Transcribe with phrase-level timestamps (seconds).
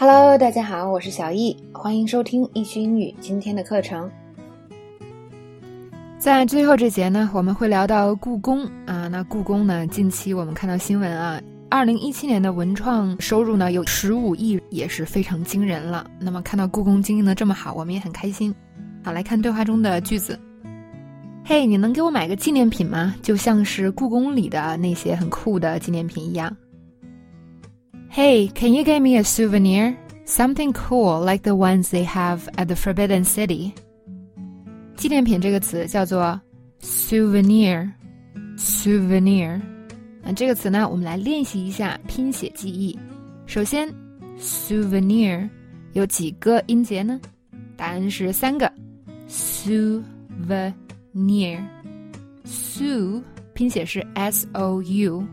[0.00, 4.08] Hello，大家好，我是小易，欢迎收听易趣英语今天的课程。
[6.20, 9.08] 在最后这节呢，我们会聊到故宫啊。
[9.08, 16.08] 那故宫呢，近期我们看到新闻啊，二零一七年的文创收入呢有十五亿，也是非常惊人了。
[16.20, 18.54] 那么看到故宫经营的这么好，我们也很开心。
[19.02, 20.38] 好，来看对话中的句子。
[21.44, 23.16] 嘿，你能给我买个纪念品吗？
[23.20, 26.56] 就像是故宫里的那些很酷的纪念品一样。
[28.09, 29.97] Hey, can you get me a souvenir?
[30.25, 33.73] Something cool like the ones they have at the Forbidden City.
[34.95, 36.39] 纪念品这个词叫做
[36.81, 39.59] souvenir。souvenir。
[40.21, 42.97] 那这个词呢，我们来练习一下拼写记忆。
[43.45, 43.93] 首先，
[44.39, 45.49] souvenir
[45.93, 47.19] 有几个音节呢？
[47.75, 48.71] 答案是三个。
[49.27, 51.59] souvenir。near
[52.43, 53.21] sue
[53.53, 55.23] 拼写是 s o u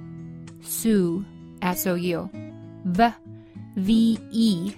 [0.63, 1.23] sue
[1.61, 2.29] s o u
[2.86, 3.12] V
[3.76, 4.72] v e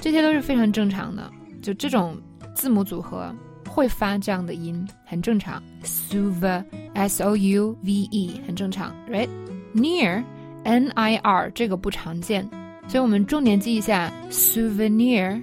[0.00, 1.30] 这些都是非常正常的，
[1.62, 2.20] 就这种
[2.54, 3.34] 字母组合
[3.68, 5.62] 会发这样的音，很正常。
[5.84, 9.28] suve s o u v e 很正常，right
[9.74, 10.22] near
[10.64, 12.48] n i r 这个不常见，
[12.88, 15.42] 所以我们重点记一下 souvenir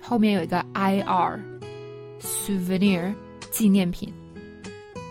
[0.00, 1.40] 后面有一个 i r
[2.20, 3.12] souvenir
[3.50, 4.12] 纪念品。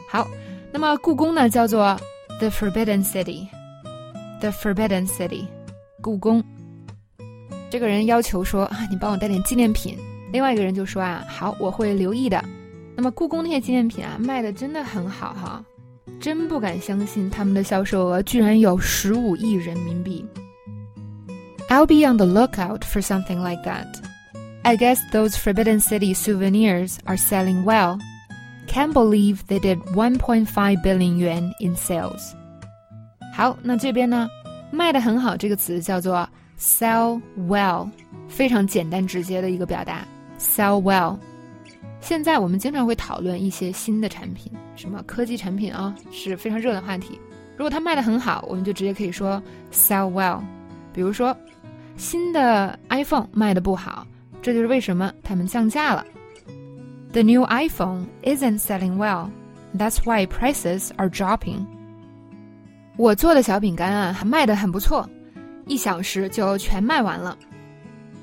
[0.08, 0.28] 好，
[0.72, 2.00] 那么故宫呢叫做
[2.40, 5.46] The Forbidden City，The Forbidden City，
[6.01, 6.43] 故宫。
[7.71, 9.97] 这个人要求说啊，你帮我带点纪念品。
[10.33, 12.43] 另外一个人就说啊，好，我会留意的。
[12.95, 15.65] 那么故宫那些纪念品啊，卖的真的很好哈，
[16.21, 20.25] 真不敢相信他们的销售额居然有十五亿人民币。
[21.69, 23.87] I'll be on the lookout for something like that.
[24.63, 27.99] I guess those Forbidden City souvenirs are selling well.
[28.69, 32.33] Can't believe they did 1.5 billion yuan in sales。
[33.35, 34.29] 好，那这边呢，
[34.72, 36.28] 卖的很好这个词叫做
[36.60, 37.90] sell well，
[38.28, 40.06] 非常简单直接的一个表达
[40.40, 41.18] ，sell well。
[42.00, 47.20] 现在我们经常会讨论一些新的产品，什么科技产品啊，是非常热的话题。
[47.56, 50.42] 如果它卖的很好，我们就直接可以说 sell well。
[50.94, 51.36] 比如说，
[51.98, 54.08] 新的 iPhone 卖的不好，
[54.42, 56.04] 这就是为什么他们降价了。
[57.12, 59.30] The new iPhone isn't selling well.
[59.78, 61.66] That's why prices are dropping.
[62.97, 65.09] 我做的小饼干啊，还卖的很不错，
[65.67, 67.37] 一小时就全卖完了。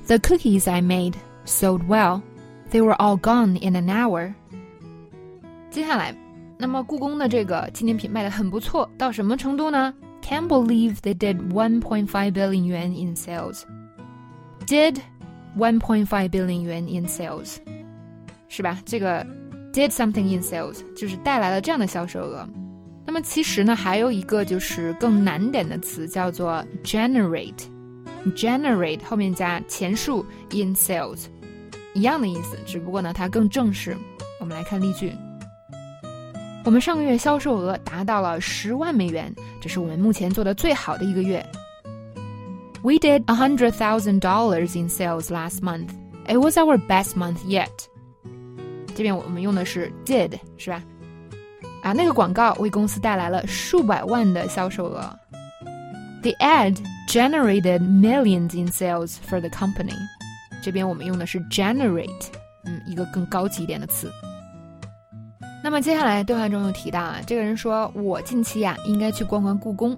[0.06, 1.14] The cookies I made
[1.46, 2.20] sold well.
[2.70, 4.34] They were all gone in an hour.
[5.70, 6.14] 接下来，
[6.58, 9.94] 那么故宫的这个纪念品卖的很不错，到什么程度呢？
[10.22, 13.62] Can't believe they did 1.5 billion yuan in sales.
[14.66, 14.98] Did
[15.56, 17.58] 1.5 billion yuan in sales.
[18.48, 18.78] 是吧？
[18.84, 19.24] 这个
[19.72, 22.48] did something in sales 就是带来了这样的销售额。
[23.09, 27.63] 那么其实呢，还有一个就是更难点的词叫做 generate。
[28.35, 31.21] generate 后面加前数 in sales，
[31.95, 33.97] 一样的意思，只不过呢它更正式。
[34.39, 35.11] 我们来看例句：
[36.63, 41.43] 我们上个月销售额达到了十万美元，这是我们目前做的最好的一个月。
[42.83, 45.89] We did a hundred thousand dollars in sales last month.
[46.27, 47.71] It was our best month yet.
[48.93, 50.83] 这边我们用的是 did 是吧？
[51.89, 55.09] 啊，那个广告为公司带来了数百万的销售额。
[56.21, 56.77] The ad
[57.07, 59.95] generated millions in sales for the company。
[60.61, 62.27] 这边我们用的是 generate，
[62.65, 64.11] 嗯，一个更高级一点的词。
[65.63, 69.97] 那么接下来对话中又提到啊，这个人说我近期呀应该去逛逛故宫，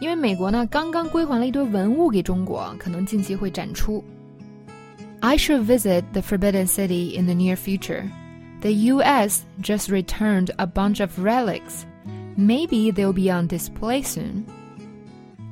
[0.00, 4.02] 因为美国呢刚刚归还了一堆文物给中国，可能近期会展出。
[5.20, 8.04] I should visit the Forbidden City in the near future.
[8.61, 9.43] The U.S.
[9.61, 11.85] just returned a bunch of relics.
[12.37, 14.45] Maybe they'll be on display soon.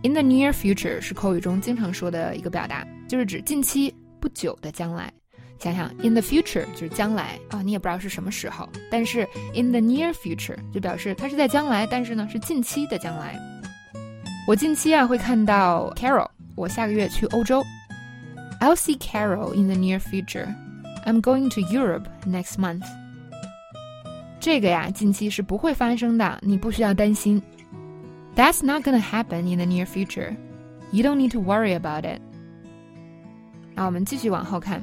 [0.03, 5.11] In the near future 是口语中经常说的一个表达，就是指近期、不久的将来。
[5.59, 8.67] 想想 in the future 就是将来啊，你也不知道是什么时候。
[8.89, 13.39] 但是 in the near future 就表示它是在将来，但是呢是近期的将来。
[14.47, 17.63] 我近期啊会看到 Carol，我下个月去欧洲。
[18.59, 20.47] I'll see Carol in the near future.
[21.06, 22.82] I'm going to Europe next month。
[24.41, 27.41] 这个呀，近期是不会发生的，你不需要担心。
[28.34, 30.34] That's not gonna happen in the near future.
[30.91, 32.20] You don't need to worry about it。
[33.74, 34.82] 那我们继续往后看，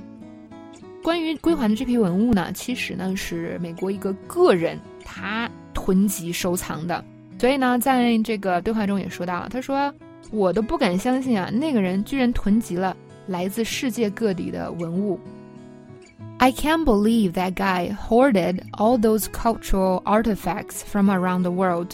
[1.03, 7.03] 关于归还的这批文物呢，其实呢是美国一个个人他囤积收藏的，
[7.37, 9.93] 所以呢，在这个对话中也说到了，他说
[10.31, 12.95] 我都不敢相信啊，那个人居然囤积了
[13.27, 15.19] 来自世界各地的文物。
[16.43, 21.91] I can't believe that guy hoarded all those cultural artifacts from around the world.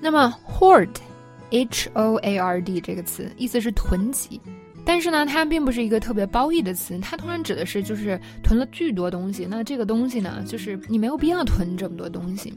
[0.00, 4.40] 那么 hoard，h o a r d 这个词意思是囤积，
[4.84, 9.46] 但是呢，它并不是一个特别褒义的词，它通常指的是就是囤了巨多东西。
[9.48, 12.52] 那这个东西呢，就是你没有必要囤这么多东西。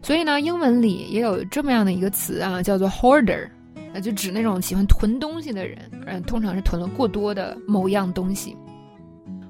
[0.00, 3.46] 所以呢，英文里也有这么样的一个词啊，叫做 hoarder，
[3.92, 8.56] 那就指那种喜欢囤东西的人，嗯，通常是囤了过多的某样东西。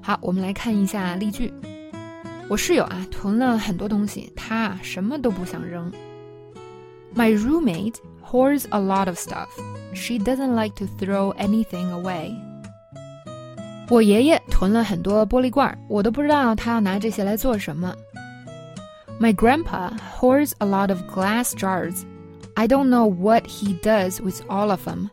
[0.06, 1.52] 好，我们来看一下例句。
[2.48, 5.90] 我室友啊，囤了很多东西，他什么都不想扔。
[7.14, 9.48] My roommate hoards a lot of stuff.
[9.94, 12.34] She doesn't like to throw anything away.
[13.88, 17.94] 我爷爷囤了很多玻璃罐，我都不知道他要拿这些来做什么。
[19.20, 22.02] My grandpa hoards a lot of glass jars.
[22.54, 25.10] I don't know what he does with all of them.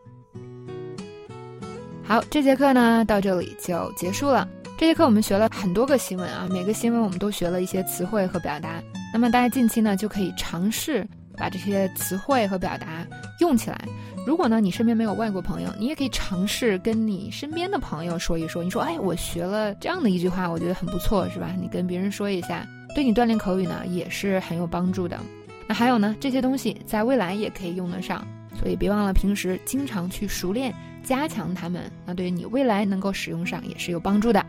[2.04, 4.48] 好，这节课呢到这里就结束了。
[4.77, 8.83] 这节课我们学了很多个新闻啊，每个新闻我们都学了一些词汇和表达。
[9.13, 11.07] 那么大家近期呢就可以尝试
[11.37, 13.07] 把这些词汇和表达
[13.39, 13.81] 用起来。
[14.27, 18.65] 如果呢你身边没有外国朋友，你也可以尝试跟你身边的朋友说一说。
[18.65, 21.55] 你说，哎，我学了这样的一句话，我觉得很不错，是吧？
[21.59, 22.67] 你跟别人说一下。
[22.97, 25.19] 对你锻炼口语呢也是很有帮助的。
[25.69, 28.27] 那还有呢，这些东西在未来也可以用得上，
[28.61, 31.89] 所以别忘了平时经常去熟练、加强它们。
[32.05, 34.45] 那对于你未来能够使用上也是有帮助的。